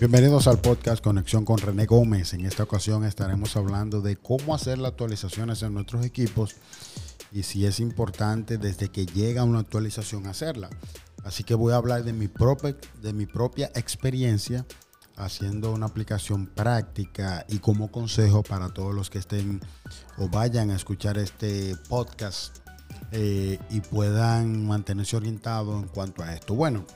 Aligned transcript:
Bienvenidos 0.00 0.46
al 0.46 0.62
podcast 0.62 1.04
Conexión 1.04 1.44
con 1.44 1.58
René 1.58 1.84
Gómez. 1.84 2.32
En 2.32 2.46
esta 2.46 2.62
ocasión 2.62 3.04
estaremos 3.04 3.54
hablando 3.54 4.00
de 4.00 4.16
cómo 4.16 4.54
hacer 4.54 4.78
las 4.78 4.92
actualizaciones 4.92 5.62
en 5.62 5.74
nuestros 5.74 6.06
equipos 6.06 6.56
y 7.32 7.42
si 7.42 7.66
es 7.66 7.80
importante 7.80 8.56
desde 8.56 8.88
que 8.88 9.04
llega 9.04 9.44
una 9.44 9.58
actualización 9.58 10.26
hacerla. 10.26 10.70
Así 11.22 11.44
que 11.44 11.54
voy 11.54 11.74
a 11.74 11.76
hablar 11.76 12.02
de 12.02 12.14
mi 12.14 12.28
propia, 12.28 13.70
experiencia 13.74 14.64
haciendo 15.18 15.70
una 15.70 15.84
aplicación 15.84 16.46
práctica 16.46 17.44
y 17.50 17.58
como 17.58 17.92
consejo 17.92 18.42
para 18.42 18.70
todos 18.70 18.94
los 18.94 19.10
que 19.10 19.18
estén 19.18 19.60
o 20.16 20.30
vayan 20.30 20.70
a 20.70 20.76
escuchar 20.76 21.18
este 21.18 21.76
podcast 21.90 22.56
eh, 23.12 23.58
y 23.68 23.82
puedan 23.82 24.66
mantenerse 24.66 25.18
orientados 25.18 25.82
en 25.82 25.90
cuanto 25.90 26.22
a 26.22 26.32
esto. 26.32 26.54
Bueno, 26.54 26.86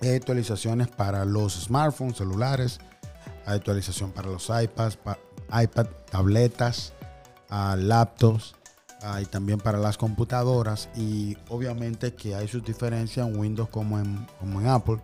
hay 0.00 0.10
actualizaciones 0.10 0.88
para 0.88 1.24
los 1.24 1.54
smartphones, 1.54 2.16
celulares, 2.18 2.78
hay 3.46 3.56
actualización 3.56 4.12
para 4.12 4.28
los 4.28 4.48
iPads, 4.50 4.98
iPad, 5.50 5.86
tabletas, 6.10 6.92
uh, 7.50 7.76
laptops, 7.76 8.54
y 9.20 9.26
también 9.26 9.58
para 9.58 9.78
las 9.78 9.98
computadoras 9.98 10.88
y 10.96 11.36
obviamente 11.48 12.14
que 12.14 12.34
hay 12.34 12.48
sus 12.48 12.64
diferencias 12.64 13.26
en 13.26 13.38
Windows 13.38 13.68
como 13.68 13.98
en, 13.98 14.26
como 14.40 14.60
en 14.60 14.68
Apple. 14.68 14.98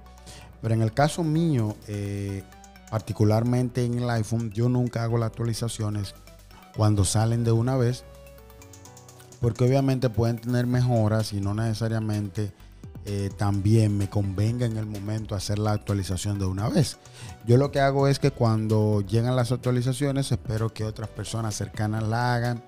Pero 0.60 0.74
en 0.74 0.82
el 0.82 0.92
caso 0.92 1.22
mío, 1.22 1.76
eh, 1.88 2.42
particularmente 2.90 3.84
en 3.84 3.98
el 3.98 4.10
iPhone, 4.10 4.50
yo 4.50 4.68
nunca 4.68 5.02
hago 5.02 5.18
las 5.18 5.28
actualizaciones 5.28 6.14
cuando 6.76 7.04
salen 7.04 7.44
de 7.44 7.52
una 7.52 7.76
vez, 7.76 8.04
porque 9.40 9.64
obviamente 9.64 10.08
pueden 10.08 10.38
tener 10.38 10.66
mejoras 10.66 11.32
y 11.32 11.40
no 11.40 11.54
necesariamente 11.54 12.52
eh, 13.04 13.30
también 13.36 13.96
me 13.96 14.08
convenga 14.08 14.66
en 14.66 14.76
el 14.76 14.86
momento 14.86 15.34
hacer 15.34 15.58
la 15.58 15.72
actualización 15.72 16.38
de 16.38 16.46
una 16.46 16.68
vez. 16.68 16.98
Yo 17.46 17.56
lo 17.56 17.72
que 17.72 17.80
hago 17.80 18.06
es 18.06 18.18
que 18.18 18.30
cuando 18.30 19.00
llegan 19.00 19.34
las 19.34 19.50
actualizaciones, 19.50 20.30
espero 20.30 20.72
que 20.72 20.84
otras 20.84 21.08
personas 21.08 21.56
cercanas 21.56 22.04
la 22.04 22.34
hagan 22.34 22.62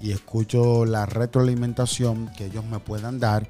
y 0.00 0.12
escucho 0.12 0.84
la 0.84 1.06
retroalimentación 1.06 2.30
que 2.36 2.46
ellos 2.46 2.64
me 2.64 2.78
puedan 2.78 3.20
dar 3.20 3.48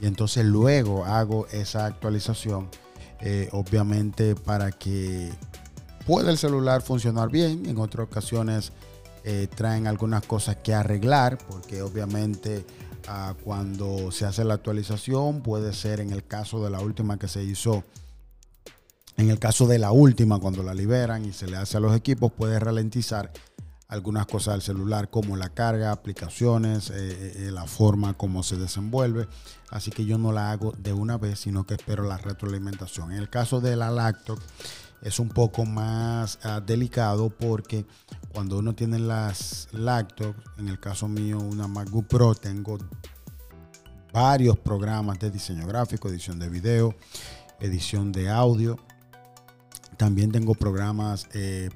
y 0.00 0.06
entonces 0.06 0.44
luego 0.44 1.04
hago 1.04 1.46
esa 1.48 1.86
actualización 1.86 2.68
eh, 3.20 3.48
obviamente 3.52 4.34
para 4.34 4.72
que 4.72 5.30
pueda 6.06 6.30
el 6.30 6.38
celular 6.38 6.80
funcionar 6.80 7.28
bien 7.28 7.66
en 7.66 7.78
otras 7.78 8.06
ocasiones 8.06 8.72
eh, 9.24 9.46
traen 9.54 9.86
algunas 9.86 10.24
cosas 10.24 10.56
que 10.56 10.72
arreglar 10.72 11.36
porque 11.36 11.82
obviamente 11.82 12.64
cuando 13.44 14.10
se 14.10 14.26
hace 14.26 14.44
la 14.44 14.54
actualización 14.54 15.42
puede 15.42 15.72
ser 15.72 16.00
en 16.00 16.10
el 16.10 16.26
caso 16.26 16.62
de 16.62 16.70
la 16.70 16.80
última 16.80 17.18
que 17.18 17.28
se 17.28 17.42
hizo 17.42 17.84
en 19.16 19.30
el 19.30 19.38
caso 19.38 19.66
de 19.66 19.78
la 19.78 19.92
última 19.92 20.38
cuando 20.38 20.62
la 20.62 20.72
liberan 20.72 21.24
y 21.24 21.32
se 21.32 21.46
le 21.46 21.56
hace 21.56 21.76
a 21.76 21.80
los 21.80 21.94
equipos 21.94 22.32
puede 22.32 22.58
ralentizar 22.58 23.32
algunas 23.90 24.26
cosas 24.26 24.54
del 24.54 24.62
celular 24.62 25.10
como 25.10 25.36
la 25.36 25.48
carga, 25.48 25.90
aplicaciones, 25.90 26.90
eh, 26.90 26.94
eh, 26.96 27.32
eh, 27.36 27.50
la 27.50 27.66
forma 27.66 28.14
como 28.14 28.44
se 28.44 28.56
desenvuelve. 28.56 29.26
Así 29.68 29.90
que 29.90 30.04
yo 30.04 30.16
no 30.16 30.30
la 30.30 30.52
hago 30.52 30.72
de 30.78 30.92
una 30.92 31.18
vez, 31.18 31.40
sino 31.40 31.66
que 31.66 31.74
espero 31.74 32.04
la 32.04 32.16
retroalimentación. 32.16 33.10
En 33.10 33.18
el 33.18 33.28
caso 33.28 33.60
de 33.60 33.74
la 33.74 33.90
laptop 33.90 34.38
es 35.02 35.18
un 35.18 35.28
poco 35.28 35.64
más 35.64 36.38
ah, 36.42 36.60
delicado 36.60 37.30
porque 37.30 37.86
cuando 38.32 38.58
uno 38.58 38.74
tiene 38.74 38.98
las 38.98 39.68
laptops, 39.72 40.38
en 40.58 40.68
el 40.68 40.78
caso 40.78 41.08
mío 41.08 41.38
una 41.38 41.66
MacBook 41.66 42.06
Pro, 42.06 42.34
tengo 42.34 42.78
varios 44.12 44.58
programas 44.58 45.18
de 45.18 45.30
diseño 45.30 45.66
gráfico, 45.66 46.08
edición 46.08 46.38
de 46.38 46.48
video, 46.48 46.94
edición 47.60 48.12
de 48.12 48.28
audio. 48.28 48.76
También 49.96 50.32
tengo 50.32 50.54
programas 50.54 51.28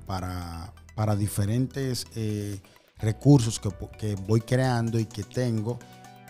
para 0.07 0.73
para 0.95 1.17
diferentes 1.17 2.07
eh, 2.15 2.61
recursos 2.99 3.61
que, 3.99 4.15
voy 4.27 4.41
creando 4.41 4.99
y 4.99 5.07
que 5.07 5.25
tengo 5.25 5.79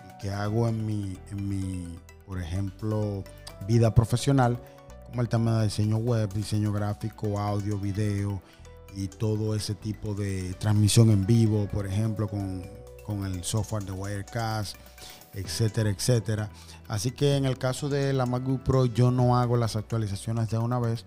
y 0.09 0.23
que 0.23 0.31
hago 0.31 0.69
en 0.69 0.87
mi, 0.87 1.19
en 1.31 1.49
mi, 1.49 1.99
por 2.27 2.41
ejemplo, 2.41 3.23
vida 3.69 3.95
profesional, 3.95 4.59
como 5.07 5.23
el 5.23 5.29
tema 5.29 5.59
de 5.59 5.65
diseño 5.65 5.97
web, 5.99 6.33
diseño 6.33 6.73
gráfico, 6.73 7.39
audio, 7.39 7.79
video 7.79 8.43
y 8.97 9.09
todo 9.09 9.55
ese 9.55 9.75
tipo 9.75 10.15
de 10.15 10.55
transmisión 10.55 11.11
en 11.11 11.27
vivo, 11.27 11.67
por 11.73 11.87
ejemplo, 11.87 12.29
con, 12.29 12.63
con 13.05 13.25
el 13.25 13.43
software 13.45 13.85
de 13.85 13.93
Wirecast, 13.93 14.77
etcétera, 15.35 15.91
etcétera. 15.91 16.51
Así 16.89 17.11
que 17.11 17.37
en 17.37 17.45
el 17.45 17.59
caso 17.59 17.89
de 17.89 18.13
la 18.13 18.27
MacBook 18.27 18.63
Pro 18.63 18.87
yo 18.87 19.11
no 19.11 19.37
hago 19.37 19.57
las 19.57 19.77
actualizaciones 19.77 20.49
de 20.51 20.59
una 20.59 20.79
vez 20.79 21.05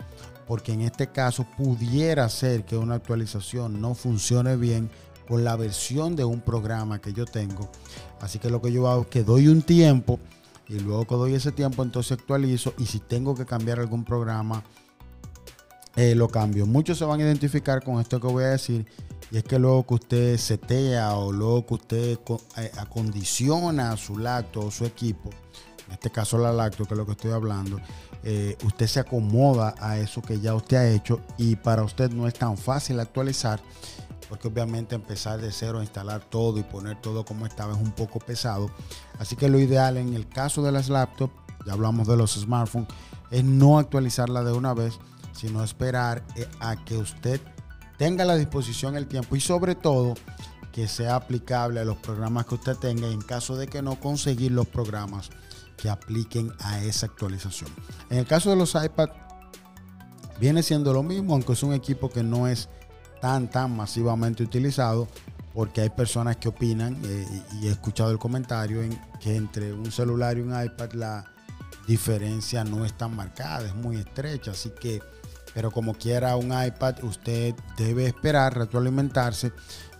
porque 0.48 0.74
en 0.74 0.82
este 0.82 1.08
caso 1.08 1.46
pudiera 1.58 2.28
ser 2.30 2.64
que 2.64 2.78
una 2.78 2.96
actualización 2.96 3.82
no 3.82 3.94
funcione 3.94 4.56
bien 4.56 4.90
con 5.28 5.44
la 5.44 5.58
versión 5.58 6.16
de 6.16 6.24
un 6.24 6.40
programa 6.40 7.00
que 7.00 7.12
yo 7.12 7.26
tengo. 7.26 7.70
Así 8.22 8.40
que 8.40 8.50
lo 8.50 8.62
que 8.62 8.72
yo 8.72 8.88
hago 8.88 9.04
es 9.04 9.08
que 9.08 9.24
doy 9.24 9.50
un 9.50 9.62
tiempo 9.62 10.20
y 10.70 10.80
luego 10.80 11.06
que 11.06 11.16
doy 11.16 11.34
ese 11.34 11.52
tiempo 11.52 11.84
entonces 11.84 12.14
actualizo 12.14 12.74
y 12.78 12.86
si 12.86 13.00
tengo 13.00 13.36
que 13.36 13.46
cambiar 13.46 13.80
algún 13.80 14.04
programa, 14.04 14.64
eh, 15.96 16.14
lo 16.14 16.28
cambio. 16.28 16.66
Muchos 16.66 16.98
se 16.98 17.06
van 17.06 17.20
a 17.20 17.24
identificar 17.24 17.84
con 17.84 18.00
esto 18.00 18.20
que 18.20 18.28
voy 18.28 18.44
a 18.44 18.50
decir 18.50 18.86
y 19.32 19.38
es 19.38 19.44
que 19.44 19.58
luego 19.58 19.86
que 19.86 19.94
usted 19.96 20.38
setea 20.38 21.16
o 21.16 21.32
luego 21.32 21.66
que 21.66 21.74
usted 21.74 22.20
eh, 22.58 22.72
acondiciona 22.78 23.98
su 23.98 24.18
lacto 24.18 24.62
o 24.62 24.72
su 24.72 24.86
equipo, 24.86 25.30
en 25.88 25.94
este 25.94 26.12
caso 26.12 26.38
la 26.38 26.52
lacto, 26.52 26.86
que 26.86 26.94
es 26.94 26.98
lo 26.98 27.06
que 27.06 27.14
estoy 27.14 27.32
hablando, 27.32 27.80
eh, 28.24 28.58
usted 28.64 28.88
se 28.88 29.00
acomoda 29.00 29.74
a 29.80 29.98
eso 29.98 30.22
que 30.22 30.40
ya 30.40 30.54
usted 30.54 30.78
ha 30.78 30.90
hecho 30.90 31.22
y 31.38 31.56
para 31.56 31.84
usted 31.84 32.12
no 32.12 32.28
es 32.28 32.34
tan 32.34 32.58
fácil 32.58 33.00
actualizar 33.00 33.60
porque 34.30 34.48
obviamente 34.48 34.96
empezar 34.96 35.40
de 35.40 35.52
cero 35.52 35.80
a 35.80 35.82
instalar 35.82 36.22
todo 36.22 36.60
y 36.60 36.64
poner 36.64 37.00
todo 37.02 37.26
como 37.26 37.46
estaba 37.46 37.74
es 37.74 37.80
un 37.80 37.92
poco 37.92 38.20
pesado. 38.20 38.70
Así 39.20 39.36
que 39.36 39.50
lo 39.50 39.60
ideal 39.60 39.98
en 39.98 40.14
el 40.14 40.28
caso 40.28 40.64
de 40.64 40.72
las 40.72 40.90
laptops, 40.90 41.34
ya 41.66 41.74
hablamos 41.74 42.08
de 42.08 42.18
los 42.18 42.34
smartphones, 42.36 42.90
es 43.32 43.44
no 43.44 43.80
actualizarla 43.80 44.44
de 44.44 44.54
una 44.54 44.74
vez, 44.74 45.00
sino 45.34 45.64
esperar 45.64 46.24
eh, 46.36 46.48
a 46.60 46.84
que 46.84 46.98
usted 46.98 47.42
tenga 47.98 48.24
a 48.24 48.28
la 48.28 48.36
disposición 48.36 48.96
el 48.96 49.08
tiempo 49.08 49.36
y 49.36 49.40
sobre 49.40 49.76
todo 49.76 50.14
que 50.72 50.88
sea 50.88 51.16
aplicable 51.16 51.80
a 51.80 51.86
los 51.86 51.98
programas 51.98 52.46
que 52.46 52.56
usted 52.56 52.76
tenga 52.76 53.08
y 53.08 53.14
en 53.14 53.22
caso 53.22 53.56
de 53.56 53.68
que 53.68 53.82
no 53.82 54.00
conseguir 54.00 54.52
los 54.52 54.68
programas 54.68 55.32
que 55.76 55.90
apliquen 55.90 56.52
a 56.60 56.84
esa 56.84 57.08
actualización. 57.08 57.70
En 58.10 58.20
el 58.20 58.28
caso 58.28 58.50
de 58.50 58.56
los 58.56 58.76
iPad, 58.76 59.10
viene 60.40 60.64
siendo 60.64 60.94
lo 60.94 61.04
mismo, 61.04 61.34
aunque 61.34 61.54
es 61.54 61.64
un 61.64 61.74
equipo 61.74 62.10
que 62.10 62.24
no 62.24 62.48
es 62.48 62.70
tan, 63.20 63.50
tan 63.50 63.76
masivamente 63.76 64.44
utilizado, 64.44 65.08
porque 65.54 65.82
hay 65.82 65.90
personas 65.90 66.38
que 66.38 66.50
opinan, 66.50 66.98
eh, 67.04 67.26
y 67.60 67.68
he 67.68 67.72
escuchado 67.72 68.12
el 68.12 68.20
comentario, 68.20 68.82
en 68.82 69.00
que 69.20 69.36
entre 69.36 69.74
un 69.74 69.92
celular 69.92 70.38
y 70.38 70.42
un 70.42 70.50
iPad 70.50 70.92
la 70.94 71.26
diferencia 71.88 72.64
no 72.64 72.86
es 72.86 72.94
tan 72.94 73.16
marcada, 73.16 73.66
es 73.68 73.76
muy 73.76 73.98
estrecha, 73.98 74.52
así 74.52 74.72
que, 74.80 75.02
pero 75.54 75.72
como 75.72 75.94
quiera 75.96 76.36
un 76.36 76.48
iPad, 76.48 77.04
usted 77.04 77.56
debe 77.78 78.06
esperar, 78.06 78.56
retroalimentarse 78.56 79.52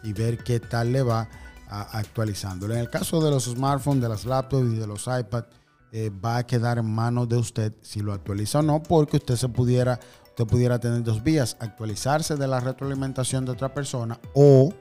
y 0.04 0.14
ver 0.14 0.38
qué 0.44 0.60
tal 0.60 0.92
le 0.92 1.02
va 1.02 1.28
actualizándolo. 1.70 2.74
En 2.74 2.82
el 2.82 2.90
caso 2.90 3.22
de 3.22 3.32
los 3.32 3.46
smartphones, 3.46 4.02
de 4.02 4.10
las 4.10 4.26
laptops 4.26 4.74
y 4.74 4.76
de 4.78 4.88
los 4.88 5.08
iPads, 5.08 5.48
eh, 5.92 6.10
va 6.10 6.38
a 6.38 6.46
quedar 6.46 6.78
en 6.78 6.86
manos 6.86 7.30
de 7.30 7.38
usted 7.38 7.74
si 7.82 8.02
lo 8.02 8.14
actualiza 8.14 8.60
o 8.60 8.62
no, 8.62 8.84
porque 8.84 9.18
usted 9.18 9.36
se 9.36 9.48
pudiera, 9.50 10.00
usted 10.38 10.52
pudiera 10.52 10.78
tener 10.78 11.04
dos 11.04 11.24
vías, 11.24 11.58
actualizarse 11.60 12.36
de 12.36 12.48
la 12.48 12.60
retroalimentación 12.60 13.44
de 13.44 13.54
otra 13.54 13.74
persona 13.74 14.20
o 14.36 14.72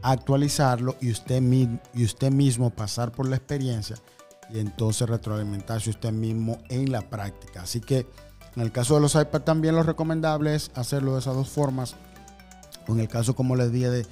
actualizarlo 0.00 0.94
y 1.00 1.10
usted, 1.10 1.42
y 1.92 2.04
usted 2.04 2.30
mismo 2.30 2.70
pasar 2.70 3.10
por 3.10 3.28
la 3.28 3.34
experiencia 3.34 3.96
y 4.48 4.60
entonces 4.60 5.08
retroalimentarse 5.08 5.90
usted 5.90 6.12
mismo 6.12 6.58
en 6.68 6.92
la 6.92 7.00
práctica. 7.00 7.62
Así 7.62 7.80
que 7.80 8.06
en 8.54 8.62
el 8.62 8.70
caso 8.70 8.94
de 8.94 9.00
los 9.00 9.16
iPad 9.16 9.40
también 9.42 9.74
lo 9.74 9.82
recomendable 9.82 10.54
es 10.54 10.70
hacerlo 10.76 11.14
de 11.14 11.18
esas 11.18 11.34
dos 11.34 11.48
formas. 11.48 11.96
En 12.86 13.00
el 13.00 13.08
caso, 13.08 13.34
como 13.34 13.56
les 13.56 13.72
dije, 13.72 13.90
de, 13.90 14.06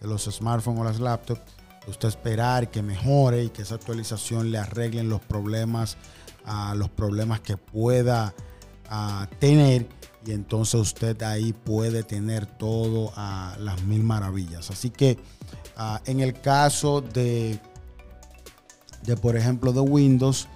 los 0.00 0.26
smartphones 0.26 0.80
o 0.80 0.84
las 0.84 1.00
laptops, 1.00 1.40
usted 1.88 2.06
esperar 2.06 2.70
que 2.70 2.82
mejore 2.82 3.42
y 3.42 3.50
que 3.50 3.62
esa 3.62 3.74
actualización 3.74 4.52
le 4.52 4.58
arreglen 4.58 5.08
los 5.08 5.20
problemas, 5.22 5.96
a 6.44 6.76
los 6.76 6.88
problemas 6.88 7.40
que 7.40 7.56
pueda 7.56 8.32
tener 9.40 9.88
y 10.26 10.32
entonces 10.32 10.80
usted 10.80 11.22
ahí 11.22 11.52
puede 11.52 12.02
tener 12.02 12.46
todo 12.46 13.12
a 13.16 13.56
las 13.60 13.82
mil 13.82 14.02
maravillas. 14.02 14.70
Así 14.70 14.90
que 14.90 15.18
en 16.06 16.20
el 16.20 16.40
caso 16.40 17.00
de, 17.00 17.60
de, 19.04 19.16
por 19.16 19.36
ejemplo, 19.36 19.72
de 19.72 19.80
Windows, 19.80 20.48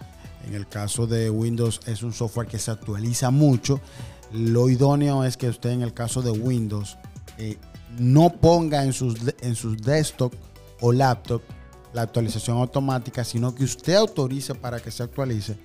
en 0.46 0.54
el 0.54 0.66
caso 0.66 1.06
de 1.06 1.30
Windows 1.30 1.80
es 1.86 2.02
un 2.02 2.12
software 2.12 2.46
que 2.46 2.58
se 2.58 2.70
actualiza 2.70 3.30
mucho. 3.30 3.80
Lo 4.32 4.68
idóneo 4.68 5.24
es 5.24 5.36
que 5.36 5.48
usted 5.48 5.70
en 5.70 5.82
el 5.82 5.92
caso 5.92 6.22
de 6.22 6.30
Windows 6.30 6.96
eh, 7.36 7.58
no 7.98 8.30
ponga 8.30 8.84
en 8.84 8.92
sus, 8.92 9.16
en 9.40 9.54
sus 9.54 9.76
desktop 9.82 10.32
o 10.80 10.92
laptop 10.92 11.42
la 11.92 12.02
actualización 12.02 12.58
automática, 12.58 13.24
sino 13.24 13.54
que 13.54 13.64
usted 13.64 13.94
autorice 13.94 14.54
para 14.54 14.80
que 14.80 14.90
se 14.90 15.02
actualice, 15.02 15.58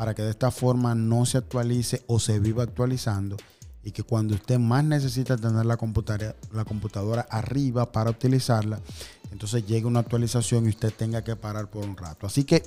para 0.00 0.14
que 0.14 0.22
de 0.22 0.30
esta 0.30 0.50
forma 0.50 0.94
no 0.94 1.26
se 1.26 1.36
actualice 1.36 2.04
o 2.06 2.18
se 2.18 2.40
viva 2.40 2.62
actualizando 2.62 3.36
y 3.84 3.90
que 3.90 4.02
cuando 4.02 4.34
usted 4.34 4.58
más 4.58 4.82
necesita 4.82 5.36
tener 5.36 5.66
la 5.66 5.76
computadora, 5.76 6.34
la 6.52 6.64
computadora 6.64 7.26
arriba 7.28 7.92
para 7.92 8.08
utilizarla, 8.08 8.80
entonces 9.30 9.66
llegue 9.66 9.84
una 9.84 10.00
actualización 10.00 10.64
y 10.64 10.70
usted 10.70 10.90
tenga 10.94 11.22
que 11.22 11.36
parar 11.36 11.68
por 11.68 11.84
un 11.84 11.98
rato. 11.98 12.26
Así 12.26 12.44
que 12.44 12.62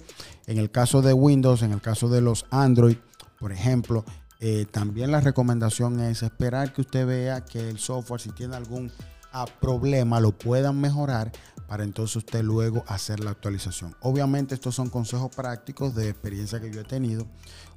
en 0.46 0.60
el 0.60 0.70
caso 0.70 1.02
de 1.02 1.14
Windows, 1.14 1.64
en 1.64 1.72
el 1.72 1.82
caso 1.82 2.08
de 2.08 2.22
los 2.22 2.46
Android, 2.52 2.98
por 3.40 3.52
ejemplo, 3.52 4.06
eh, 4.40 4.68
también 4.70 5.12
la 5.12 5.20
recomendación 5.20 6.02
es 6.02 6.22
esperar 6.22 6.72
que 6.72 6.82
usted 6.82 7.08
vea 7.08 7.44
que 7.44 7.68
el 7.68 7.80
software, 7.80 8.22
si 8.22 8.30
tiene 8.30 8.56
algún 8.56 8.92
ah, 9.34 9.46
problema, 9.60 10.20
lo 10.20 10.32
puedan 10.32 10.80
mejorar 10.80 11.32
para 11.68 11.84
entonces 11.84 12.18
usted 12.18 12.44
luego 12.44 12.84
hacer 12.88 13.20
la 13.20 13.32
actualización. 13.32 13.96
Obviamente 14.02 14.54
estos 14.54 14.76
son 14.76 14.90
consejos 14.90 15.36
prácticos 15.36 15.96
de 15.96 16.10
experiencia 16.10 16.60
que 16.60 16.72
yo 16.72 16.82
he 16.82 16.84
tenido. 16.84 17.26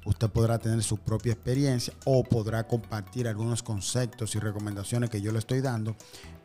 Usted 0.05 0.29
podrá 0.29 0.59
tener 0.59 0.83
su 0.83 0.97
propia 0.97 1.33
experiencia 1.33 1.93
o 2.05 2.23
podrá 2.23 2.67
compartir 2.67 3.27
algunos 3.27 3.63
conceptos 3.63 4.35
y 4.35 4.39
recomendaciones 4.39 5.09
que 5.09 5.21
yo 5.21 5.31
le 5.31 5.39
estoy 5.39 5.61
dando, 5.61 5.95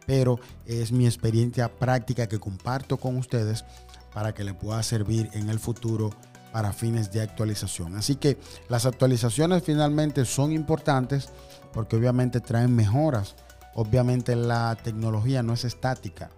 pero 0.07 0.41
es 0.67 0.93
mi 0.93 1.07
experiencia 1.07 1.69
práctica 1.71 2.27
que 2.27 2.41
comparto 2.41 2.97
con 2.97 3.17
ustedes 3.17 3.65
para 4.13 4.33
que 4.35 4.45
le 4.45 4.55
pueda 4.55 4.83
servir 4.83 5.29
en 5.33 5.49
el 5.49 5.59
futuro 5.59 6.11
para 6.53 6.73
fines 6.73 7.11
de 7.13 7.23
actualización. 7.23 7.97
Así 7.97 8.17
que 8.17 8.39
las 8.69 8.87
actualizaciones 8.87 9.63
finalmente 9.63 10.25
son 10.25 10.53
importantes 10.53 11.31
porque 11.73 11.97
obviamente 11.97 12.41
traen 12.41 12.75
mejoras. 12.75 13.35
Obviamente 13.75 14.37
la 14.37 14.77
tecnología 14.83 15.43
no 15.43 15.55
es 15.55 15.65
estática 15.65 16.31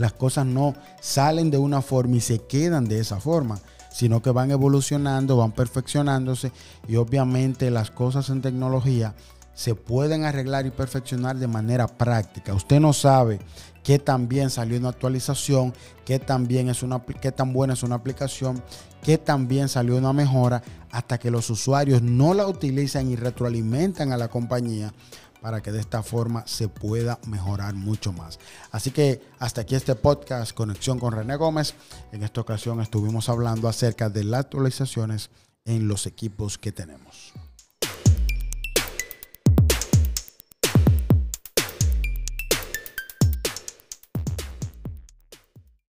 las 0.00 0.14
cosas 0.14 0.46
no 0.46 0.74
salen 1.02 1.50
de 1.50 1.58
una 1.58 1.82
forma 1.82 2.16
y 2.16 2.20
se 2.20 2.38
quedan 2.38 2.86
de 2.86 3.00
esa 3.00 3.20
forma, 3.20 3.60
sino 3.90 4.22
que 4.22 4.30
van 4.30 4.50
evolucionando, 4.50 5.36
van 5.36 5.52
perfeccionándose 5.52 6.52
y 6.88 6.96
obviamente 6.96 7.70
las 7.70 7.90
cosas 7.90 8.30
en 8.30 8.40
tecnología 8.40 9.14
se 9.52 9.74
pueden 9.74 10.24
arreglar 10.24 10.64
y 10.64 10.70
perfeccionar 10.70 11.36
de 11.36 11.46
manera 11.46 11.86
práctica. 11.86 12.54
Usted 12.54 12.80
no 12.80 12.94
sabe 12.94 13.40
qué 13.82 13.98
tan 13.98 14.26
bien 14.26 14.48
salió 14.48 14.78
una 14.78 14.88
actualización, 14.88 15.74
qué 16.06 16.18
tan, 16.18 16.46
bien 16.46 16.70
es 16.70 16.82
una, 16.82 17.00
tan 17.00 17.52
buena 17.52 17.74
es 17.74 17.82
una 17.82 17.96
aplicación, 17.96 18.62
qué 19.02 19.18
tan 19.18 19.48
bien 19.48 19.68
salió 19.68 19.98
una 19.98 20.14
mejora, 20.14 20.62
hasta 20.90 21.18
que 21.18 21.30
los 21.30 21.50
usuarios 21.50 22.00
no 22.00 22.32
la 22.32 22.46
utilizan 22.46 23.10
y 23.10 23.16
retroalimentan 23.16 24.12
a 24.12 24.16
la 24.16 24.28
compañía 24.28 24.94
para 25.40 25.62
que 25.62 25.72
de 25.72 25.80
esta 25.80 26.02
forma 26.02 26.46
se 26.46 26.68
pueda 26.68 27.18
mejorar 27.26 27.74
mucho 27.74 28.12
más. 28.12 28.38
Así 28.70 28.90
que 28.90 29.22
hasta 29.38 29.62
aquí 29.62 29.74
este 29.74 29.94
podcast, 29.94 30.52
Conexión 30.52 30.98
con 30.98 31.12
René 31.12 31.36
Gómez. 31.36 31.74
En 32.12 32.22
esta 32.22 32.40
ocasión 32.40 32.80
estuvimos 32.80 33.28
hablando 33.28 33.68
acerca 33.68 34.08
de 34.08 34.24
las 34.24 34.40
actualizaciones 34.40 35.30
en 35.64 35.88
los 35.88 36.06
equipos 36.06 36.58
que 36.58 36.72
tenemos. 36.72 37.32